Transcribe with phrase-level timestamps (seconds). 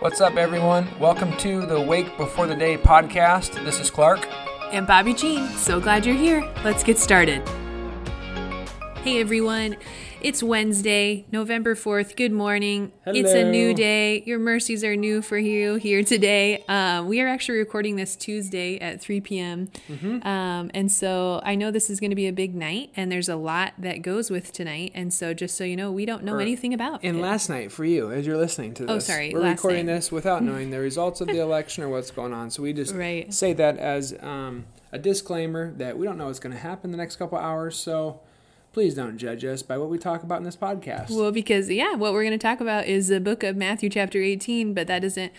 [0.00, 0.88] What's up, everyone?
[0.98, 3.62] Welcome to the Wake Before the Day podcast.
[3.66, 4.26] This is Clark.
[4.72, 5.46] And Bobbie Jean.
[5.48, 6.40] So glad you're here.
[6.64, 7.46] Let's get started.
[9.02, 9.76] Hey everyone,
[10.20, 12.16] it's Wednesday, November 4th.
[12.16, 12.92] Good morning.
[13.04, 13.18] Hello.
[13.18, 14.22] It's a new day.
[14.26, 16.62] Your mercies are new for you here today.
[16.68, 19.70] Um, we are actually recording this Tuesday at 3 p.m.
[19.88, 20.26] Mm-hmm.
[20.26, 23.30] Um, and so I know this is going to be a big night, and there's
[23.30, 24.92] a lot that goes with tonight.
[24.94, 27.22] And so just so you know, we don't know Or- anything about And it.
[27.22, 29.94] last night for you, as you're listening to this, Oh, sorry, we're recording night.
[29.94, 32.50] this without knowing the results of the election or what's going on.
[32.50, 33.32] So we just Right.
[33.32, 36.98] say that as um, a disclaimer that we don't know what's going to happen the
[36.98, 37.76] next couple hours.
[37.76, 38.20] So
[38.72, 41.10] please don't judge us by what we talk about in this podcast.
[41.10, 44.20] Well, because yeah, what we're going to talk about is the book of Matthew, chapter
[44.20, 45.32] 18, but that doesn't.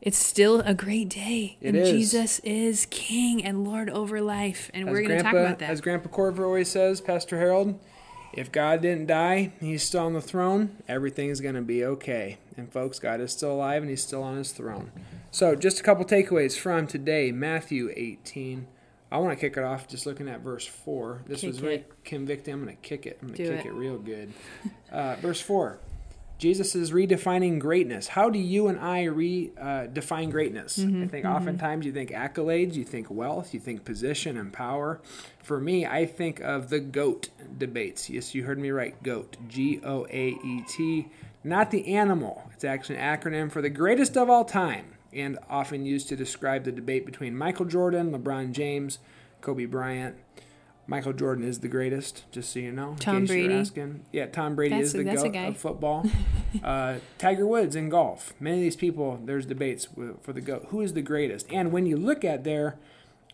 [0.00, 1.90] It's still a great day, It and is.
[1.90, 5.68] Jesus is King and Lord over life, and as we're going to talk about that.
[5.68, 7.78] As Grandpa Korver always says, Pastor Harold,
[8.32, 10.78] if God didn't die, He's still on the throne.
[10.88, 12.38] Everything's going to be okay.
[12.56, 14.90] And folks, God is still alive and He's still on His throne.
[15.30, 18.66] So, just a couple takeaways from today, Matthew 18.
[19.12, 21.22] I want to kick it off just looking at verse 4.
[21.26, 21.92] This Kick was very it.
[22.04, 22.54] convicting.
[22.54, 23.18] I'm going to kick it.
[23.20, 23.68] I'm going to kick it.
[23.68, 23.72] it.
[23.72, 24.32] real good.
[24.92, 25.78] Uh, verse 4.
[26.38, 28.08] Jesus is redefining greatness.
[28.08, 30.78] How do you and I redefine greatness?
[30.78, 35.00] Mm-hmm, I think oftentimes you think accolades, you think wealth, you think position and power.
[35.44, 38.10] For me, I think of the GOAT debates.
[38.10, 39.00] Yes, you heard me right.
[39.02, 39.36] GOAT.
[39.46, 41.08] G O A E T.
[41.44, 42.50] Not the animal.
[42.52, 46.64] It's actually an acronym for the greatest of all time and often used to describe
[46.64, 48.98] the debate between Michael Jordan, LeBron James,
[49.40, 50.16] Kobe Bryant.
[50.86, 52.90] Michael Jordan is the greatest, just so you know.
[52.90, 53.54] in Tom Brady.
[53.54, 54.04] asking.
[54.10, 56.04] Yeah, Tom Brady That's is the goat of football.
[56.64, 58.32] uh, Tiger Woods in golf.
[58.40, 59.86] Many of these people, there's debates
[60.20, 60.66] for the goat.
[60.70, 61.46] Who is the greatest?
[61.52, 62.76] And when you look at their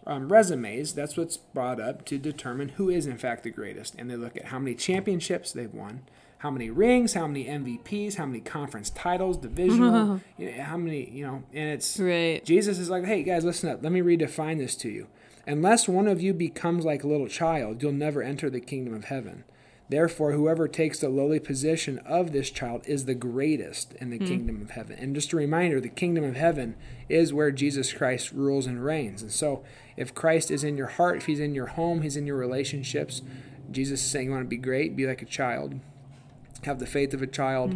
[0.06, 3.94] um, resumes, that's what's brought up to determine who is in fact the greatest.
[3.98, 6.02] And they look at how many championships they've won,
[6.47, 11.11] how many rings, how many MVPs, how many conference titles, divisional, you know, how many,
[11.11, 12.44] you know, and it's right.
[12.44, 13.83] Jesus is like, hey guys, listen up.
[13.83, 15.09] Let me redefine this to you.
[15.44, 19.06] Unless one of you becomes like a little child, you'll never enter the kingdom of
[19.06, 19.43] heaven.
[19.88, 24.26] Therefore, whoever takes the lowly position of this child is the greatest in the hmm.
[24.26, 24.97] kingdom of heaven.
[25.00, 26.76] And just a reminder the kingdom of heaven
[27.09, 29.21] is where Jesus Christ rules and reigns.
[29.21, 29.65] And so,
[29.97, 33.22] if Christ is in your heart, if he's in your home, he's in your relationships,
[33.69, 34.94] Jesus is saying, You want to be great?
[34.94, 35.81] Be like a child
[36.66, 37.75] have the faith of a child,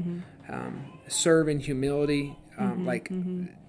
[0.48, 3.10] um, serve in humility, um, like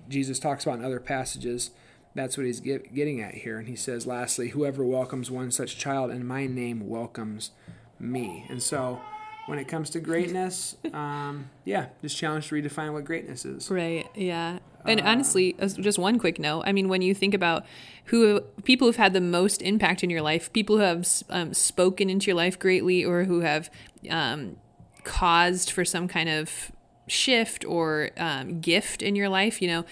[0.09, 1.71] Jesus talks about in other passages.
[2.13, 3.57] That's what he's get, getting at here.
[3.57, 7.51] And he says, lastly, whoever welcomes one such child in my name welcomes
[7.99, 8.45] me.
[8.49, 8.99] And so
[9.45, 13.69] when it comes to greatness, um, yeah, just challenge to redefine what greatness is.
[13.71, 14.05] Right.
[14.13, 14.59] Yeah.
[14.85, 16.63] And Uh, honestly, just one quick note.
[16.65, 17.65] I mean, when you think about
[18.05, 22.09] who people who've had the most impact in your life, people who have um, spoken
[22.09, 23.69] into your life greatly, or who have
[24.09, 24.57] um,
[25.03, 26.71] caused for some kind of
[27.07, 29.85] shift or um, gift in your life, you know.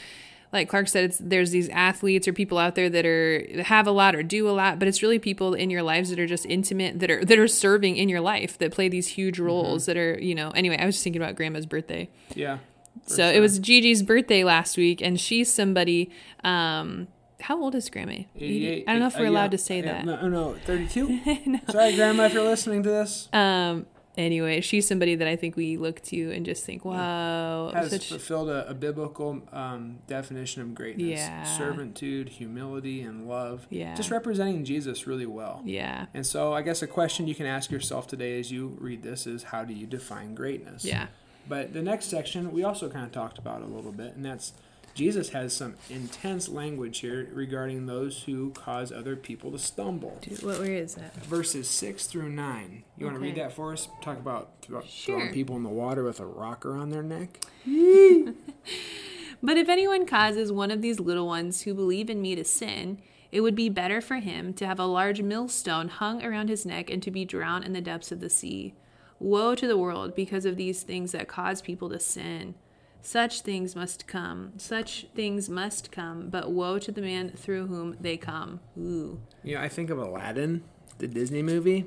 [0.51, 3.85] Like Clark said, it's, there's these athletes or people out there that are that have
[3.85, 6.25] a lot or do a lot, but it's really people in your lives that are
[6.25, 9.85] just intimate, that are that are serving in your life, that play these huge roles,
[9.85, 10.49] that are you know.
[10.51, 12.09] Anyway, I was just thinking about Grandma's birthday.
[12.33, 12.57] Yeah.
[13.05, 16.09] So it was Gigi's birthday last week, and she's somebody.
[16.43, 17.07] Um,
[17.41, 18.23] how old is Grandma?
[18.35, 20.05] 88 I don't know if uh, we're yeah, allowed to say yeah, that.
[20.05, 21.59] No, no 32?
[21.69, 23.29] Sorry, Grandma, if you're listening to this.
[23.31, 23.85] Um,
[24.17, 28.09] anyway, she's somebody that I think we look to and just think, wow, has such
[28.09, 31.19] fulfilled a, a biblical um, definition of greatness.
[31.19, 31.43] Yeah.
[31.43, 33.67] servitude humility and love.
[33.69, 33.95] Yeah.
[33.95, 35.61] just representing jesus really well.
[35.65, 39.03] Yeah, and so i guess a question you can ask yourself today as you read
[39.03, 40.85] this is how do you define greatness?
[40.85, 41.07] Yeah,
[41.47, 44.53] but the next section we also kind of talked about a little bit and that's
[44.93, 50.43] jesus has some intense language here regarding those who cause other people to stumble Dude,
[50.43, 51.13] what where is that?
[51.25, 55.17] verses 6 through 9 you want to read that for us talk about, about Sure.
[55.19, 57.39] throwing people in the water with a rock around their neck
[59.41, 62.99] But if anyone causes one of these little ones who believe in me to sin,
[63.31, 66.89] it would be better for him to have a large millstone hung around his neck
[66.89, 68.73] and to be drowned in the depths of the sea.
[69.17, 72.55] Woe to the world because of these things that cause people to sin.
[73.01, 74.53] Such things must come.
[74.57, 78.59] Such things must come, but woe to the man through whom they come.
[78.77, 79.19] Ooh.
[79.43, 80.63] You know, I think of Aladdin,
[80.97, 81.85] the Disney movie,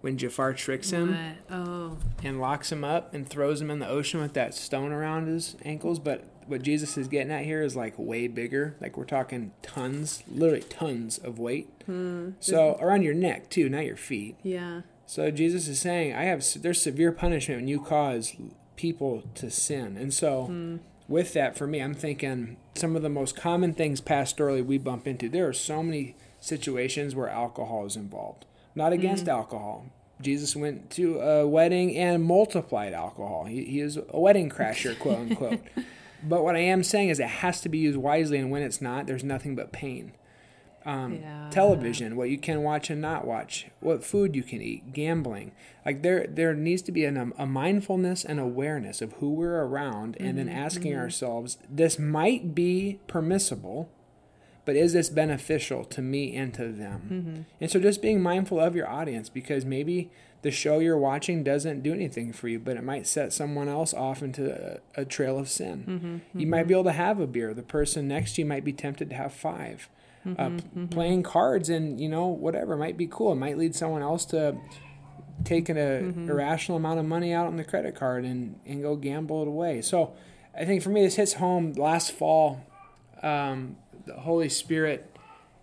[0.00, 1.10] when Jafar tricks him
[1.48, 1.54] What?
[1.56, 1.98] Oh.
[2.22, 5.56] and locks him up and throws him in the ocean with that stone around his
[5.64, 5.98] ankles.
[5.98, 8.74] But what Jesus is getting at here is like way bigger.
[8.80, 11.68] Like we're talking tons, literally tons of weight.
[11.84, 12.30] Hmm.
[12.40, 14.36] So around your neck too, not your feet.
[14.42, 14.82] Yeah.
[15.04, 18.34] So Jesus is saying, I have there's severe punishment when you cause
[18.78, 19.98] people to sin.
[19.98, 20.78] And so
[21.08, 25.06] with that for me, I'm thinking some of the most common things pastorally we bump
[25.06, 25.28] into.
[25.28, 28.46] There are so many situations where alcohol is involved.
[28.74, 29.32] Not against mm.
[29.32, 29.86] alcohol.
[30.20, 33.44] Jesus went to a wedding and multiplied alcohol.
[33.44, 35.60] He, he is a wedding crasher, quote unquote.
[36.22, 38.80] But what I am saying is it has to be used wisely, and when it's
[38.80, 40.12] not, there's nothing but pain.
[40.84, 41.50] Um, Yeah.
[41.50, 45.52] Television, what you can watch and not watch, what food you can eat, gambling.
[45.84, 50.16] Like there, there needs to be an, a mindfulness and awareness of who we're around,
[50.20, 51.00] and then mm-hmm, asking mm-hmm.
[51.00, 53.90] ourselves, this might be permissible,
[54.64, 57.00] but is this beneficial to me and to them?
[57.10, 57.42] Mm-hmm.
[57.60, 60.10] And so just being mindful of your audience because maybe
[60.42, 63.92] the show you're watching doesn't do anything for you, but it might set someone else
[63.92, 66.22] off into a, a trail of sin.
[66.34, 67.52] You might be able to have a beer.
[67.54, 69.32] The person next to you might be tempted to have
[70.36, 70.86] 5 Uh, mm-hmm, p- mm-hmm.
[70.86, 73.32] Playing cards and, you know, whatever might be cool.
[73.32, 74.58] It might lead someone else to
[75.44, 76.28] taking a mm-hmm.
[76.28, 79.82] irrational amount of money out on the credit card and, and go gamble it away.
[79.82, 80.14] So
[80.58, 82.60] I think for me, this hits home last fall.
[83.22, 83.76] Um,
[84.06, 85.16] the Holy Spirit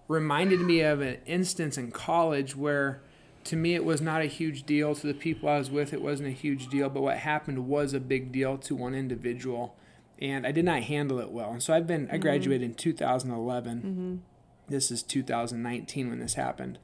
[0.08, 3.02] reminded me of an instance in college where
[3.44, 5.94] to me it was not a huge deal to the people i was with.
[5.94, 9.76] It wasn't a huge deal but what happened was a big deal to one individual
[10.20, 11.52] and i did not handle it well.
[11.52, 14.22] And so i've been i graduated in 2011
[14.68, 16.78] this is 2019 when this happened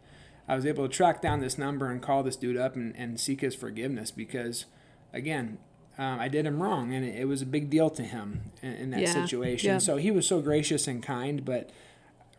[0.48, 3.19] i was able to track down this number and call this dude up and, and
[3.19, 4.66] seek his forgiveness because
[5.13, 5.57] again
[5.98, 8.74] um, i did him wrong and it, it was a big deal to him in,
[8.74, 9.13] in that Yeah.
[9.13, 11.69] situation so he was so gracious and kind but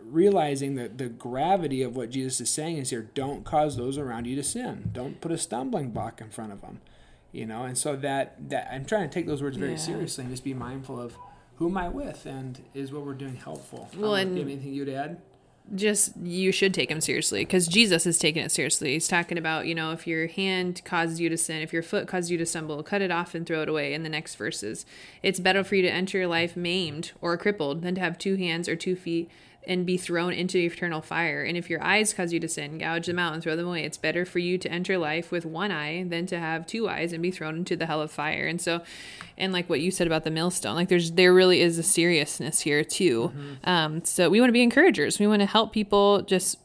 [0.00, 4.26] realizing that the gravity of what Jesus is saying is here don't cause those around
[4.26, 4.90] you to sin.
[4.92, 6.80] Don't put a stumbling block in front of them.
[7.30, 9.76] You know, and so that that I'm trying to take those words very Yeah.
[9.78, 11.14] seriously and just be mindful of
[11.56, 13.88] who am I with and is what we're doing helpful.
[13.96, 15.18] Well, if and- you have anything you'd add?
[15.74, 18.92] Just you should take him seriously because Jesus is taking it seriously.
[18.92, 22.06] He's talking about, you know, if your hand causes you to sin, if your foot
[22.06, 23.94] causes you to stumble, cut it off and throw it away.
[23.94, 24.84] In the next verses,
[25.22, 28.36] it's better for you to enter your life maimed or crippled than to have two
[28.36, 29.30] hands or two feet
[29.64, 31.44] and be thrown into eternal fire.
[31.44, 33.84] And if your eyes cause you to sin, gouge them out and throw them away.
[33.84, 37.12] It's better for you to enter life with one eye than to have two eyes
[37.12, 38.46] and be thrown into the hell of fire.
[38.46, 38.82] And so,
[39.38, 42.60] and like what you said about the millstone, like there's there really is a seriousness
[42.60, 43.32] here too.
[43.64, 45.20] Um, so we want to be encouragers.
[45.20, 46.58] We want to help people just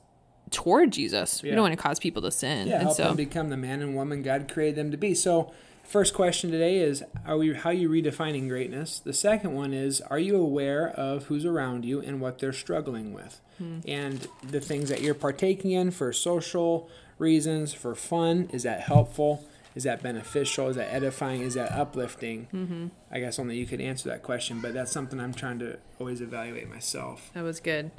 [0.49, 1.43] toward Jesus.
[1.43, 2.67] We don't want to cause people to sin.
[2.67, 5.13] Yeah, and help so them become the man and woman God created them to be.
[5.13, 5.51] So,
[5.87, 8.99] first question today is: Are we how you redefining greatness?
[8.99, 13.13] The second one is: Are you aware of who's around you and what they're struggling
[13.13, 13.79] with, hmm.
[13.87, 18.49] and the things that you're partaking in for social reasons, for fun?
[18.53, 19.43] Is that helpful?
[19.77, 20.69] Is that beneficial?
[20.69, 21.41] Is that edifying?
[21.41, 22.47] Is that uplifting?
[22.51, 22.87] Mm-hmm.
[23.11, 26.19] I guess only you could answer that question, but that's something I'm trying to always
[26.19, 27.29] evaluate myself.
[27.35, 27.91] That was good.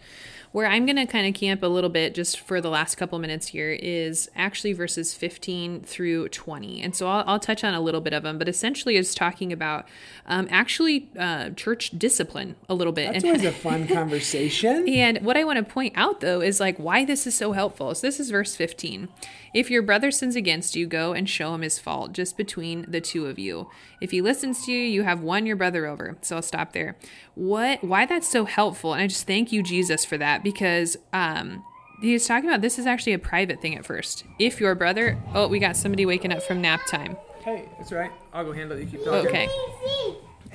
[0.51, 3.19] Where I'm going to kind of camp a little bit just for the last couple
[3.19, 6.83] minutes here is actually verses 15 through 20.
[6.83, 9.53] And so I'll, I'll touch on a little bit of them, but essentially it's talking
[9.53, 9.87] about
[10.27, 13.13] um, actually uh, church discipline a little bit.
[13.13, 14.89] That's and always a fun conversation.
[14.89, 17.95] And what I want to point out though is like why this is so helpful.
[17.95, 19.09] So this is verse 15.
[19.55, 23.01] If your brother sins against you, go and show him his fault just between the
[23.01, 23.69] two of you.
[24.01, 26.17] If he listens to you, you have won your brother over.
[26.23, 26.97] So I'll stop there.
[27.35, 31.63] What why that's so helpful and I just thank you Jesus for that because um
[32.01, 34.25] he's talking about this is actually a private thing at first.
[34.39, 37.17] If your brother Oh, we got somebody waking up from nap time.
[37.45, 38.13] Hey, that's all right.
[38.33, 38.85] I'll go handle it.
[38.85, 39.29] You keep talking.
[39.29, 39.49] Okay.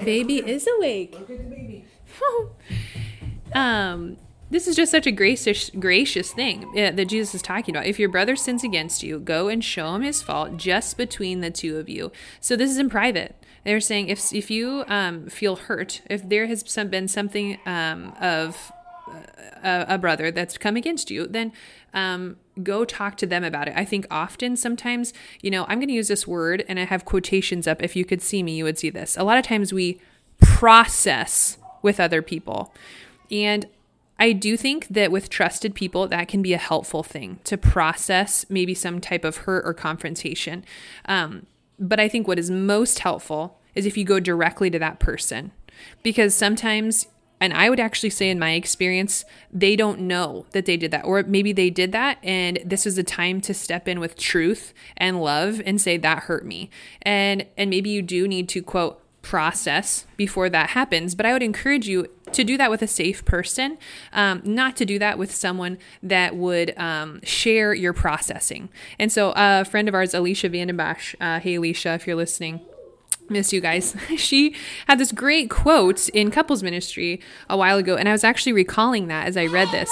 [0.03, 1.13] Baby is awake.
[1.19, 1.85] Look at the baby.
[3.53, 4.17] um
[4.53, 7.87] this is just such a gracious gracious thing uh, that Jesus is talking about.
[7.87, 11.51] If your brother sins against you, go and show him his fault just between the
[11.51, 12.11] two of you.
[12.39, 13.35] So this is in private.
[13.65, 18.71] They're saying if if you um, feel hurt, if there has been something um, of
[19.63, 21.51] a, a brother that's come against you, then
[21.93, 23.73] um, go talk to them about it.
[23.75, 27.05] I think often, sometimes, you know, I'm going to use this word and I have
[27.05, 27.81] quotations up.
[27.81, 29.17] If you could see me, you would see this.
[29.17, 29.99] A lot of times we
[30.39, 32.73] process with other people.
[33.31, 33.67] And
[34.19, 38.45] I do think that with trusted people, that can be a helpful thing to process
[38.49, 40.63] maybe some type of hurt or confrontation.
[41.05, 41.47] Um,
[41.79, 45.51] but I think what is most helpful is if you go directly to that person
[46.03, 47.07] because sometimes
[47.43, 51.03] and I would actually say, in my experience, they don't know that they did that.
[51.03, 54.73] Or maybe they did that, and this was a time to step in with truth
[54.95, 56.69] and love and say, that hurt me.
[57.01, 61.15] And, and maybe you do need to, quote, process before that happens.
[61.15, 63.79] But I would encourage you to do that with a safe person,
[64.11, 68.69] um, not to do that with someone that would um, share your processing.
[68.99, 72.61] And so, a friend of ours, Alicia Vandenbosch, uh, hey, Alicia, if you're listening,
[73.29, 73.95] miss you guys.
[74.17, 74.55] She
[74.87, 79.07] had this great quote in couples ministry a while ago, and I was actually recalling
[79.07, 79.89] that as I read this.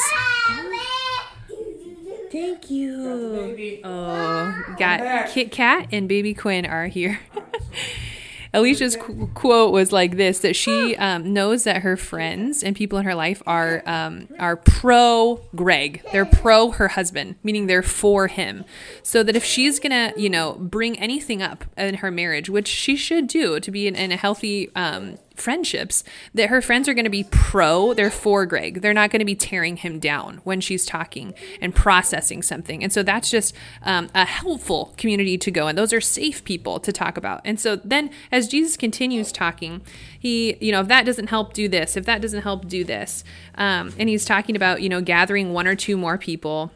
[2.31, 3.81] Thank you.
[3.83, 7.19] Oh, got Kit Kat and Baby Quinn are here.
[8.53, 12.99] Alicia's qu- quote was like this: that she um, knows that her friends and people
[12.99, 16.03] in her life are um, are pro Greg.
[16.11, 18.65] They're pro her husband, meaning they're for him.
[19.03, 22.95] So that if she's gonna, you know, bring anything up in her marriage, which she
[22.95, 27.05] should do to be in, in a healthy um, friendships that her friends are going
[27.05, 28.81] to be pro they're for greg.
[28.81, 32.83] They're not going to be tearing him down when she's talking and processing something.
[32.83, 36.79] And so that's just um, a helpful community to go and those are safe people
[36.79, 37.41] to talk about.
[37.45, 39.81] And so then as jesus continues talking
[40.19, 41.97] he you know if that doesn't help do this.
[41.97, 43.23] If that doesn't help do this.
[43.55, 46.71] Um, and he's talking about you know gathering one or two more people.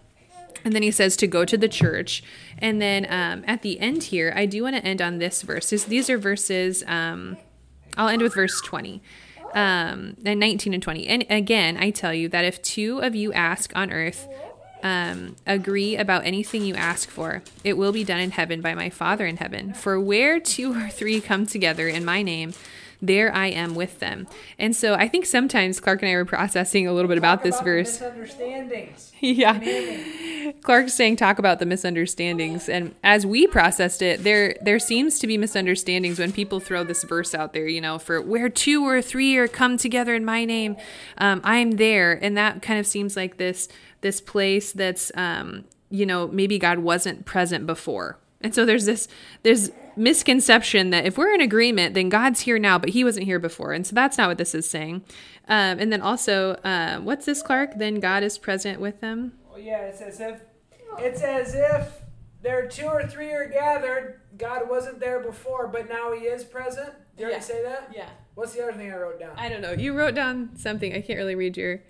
[0.63, 2.23] And then he says to go to the church.
[2.57, 5.69] And then um, at the end here, I do want to end on this verse.
[5.69, 7.37] These are verses, um,
[7.97, 9.01] I'll end with verse 20.
[9.53, 11.07] Um, and 19 and 20.
[11.07, 14.27] And again, I tell you that if two of you ask on earth,
[14.83, 18.89] um, agree about anything you ask for, it will be done in heaven by my
[18.89, 19.73] Father in heaven.
[19.73, 22.53] For where two or three come together in my name,
[23.07, 24.27] there I am with them.
[24.57, 27.43] And so I think sometimes Clark and I were processing a little bit about, Talk
[27.43, 27.99] this about verse.
[27.99, 29.11] Misunderstandings.
[29.19, 29.59] yeah.
[30.61, 35.27] Clark's saying talk about the misunderstandings and as we processed it there there seems to
[35.27, 39.01] be misunderstandings when people throw this verse out there you know for where two or
[39.01, 40.75] three are come together in my name
[41.17, 43.67] um, i'm there and that kind of seems like this
[44.01, 49.07] this place that's um, you know maybe god wasn't present before and so there's this
[49.43, 53.39] there's misconception that if we're in agreement then god's here now but he wasn't here
[53.39, 55.03] before and so that's not what this is saying
[55.47, 59.59] um, and then also uh, what's this clark then god is present with them Well,
[59.59, 60.41] yeah, it's as if
[60.99, 61.91] it's as if
[62.41, 64.21] there two or three are gathered.
[64.37, 66.91] God wasn't there before, but now He is present.
[67.17, 67.39] Did you Yeah.
[67.39, 67.91] say that?
[67.93, 68.09] Yeah.
[68.35, 69.31] What's the other thing I wrote down?
[69.35, 69.71] I don't know.
[69.71, 70.93] You wrote down something.
[70.93, 71.81] I can't really read your.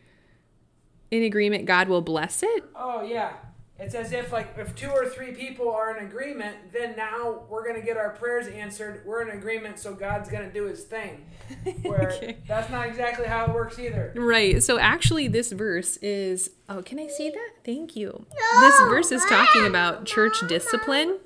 [1.11, 2.63] In agreement, God will bless it.
[2.75, 3.33] Oh yeah.
[3.77, 7.65] It's as if like if two or three people are in agreement, then now we're
[7.67, 9.01] gonna get our prayers answered.
[9.05, 11.25] We're in agreement, so God's gonna do His thing.
[11.81, 12.37] Where Okay.
[12.47, 14.13] that's not exactly how it works either.
[14.15, 14.63] Right.
[14.63, 16.51] So actually, this verse is.
[16.69, 17.49] Oh, can I see that?
[17.65, 18.25] Thank you.
[18.61, 21.19] this verse is talking about church discipline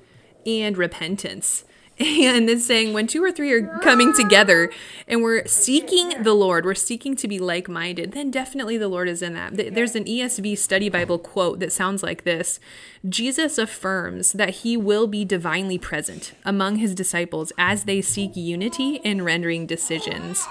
[0.46, 1.66] and repentance.
[2.30, 4.72] And it's saying when two or three are coming together
[5.08, 9.10] and we're seeking the Lord, we're seeking to be like minded, then definitely the Lord
[9.10, 9.56] is in that.
[9.74, 12.60] There's an ESV study Bible quote that sounds like this
[13.08, 18.96] Jesus affirms that he will be divinely present among his disciples as they seek unity
[18.98, 20.46] in rendering decisions.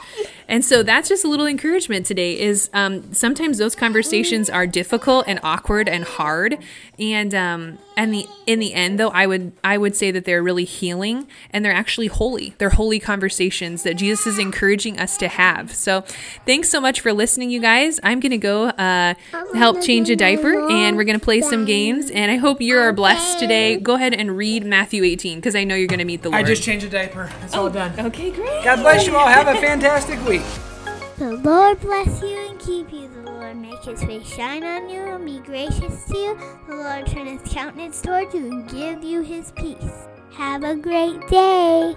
[0.49, 5.27] And so that's just a little encouragement today is um, sometimes those conversations are difficult
[5.29, 6.59] and awkward and hard.
[6.99, 10.43] And um, and the in the end though, I would I would say that they're
[10.43, 12.55] really healing and they're actually holy.
[12.59, 15.75] They're holy conversations that Jesus is encouraging us to have.
[15.75, 16.05] So
[16.47, 18.01] thanks so much for listening, you guys.
[18.03, 19.15] I'm gonna go uh,
[19.55, 22.11] help change a diaper and we're gonna play some games.
[22.11, 23.77] And I hope you are blessed today.
[23.77, 26.45] Go ahead and read Matthew 18 because I know you're gonna meet the Lord.
[26.45, 27.31] I just changed a diaper.
[27.43, 27.99] It's all done.
[27.99, 28.65] okay, great.
[28.65, 29.27] God bless you all.
[29.27, 30.43] Have a fantastic week.
[31.19, 33.09] The Lord bless you and keep you.
[33.09, 36.39] The Lord make his face shine on you and be gracious to you.
[36.69, 40.08] The Lord turn his countenance toward you and give you his peace.
[40.33, 41.95] Have a great day.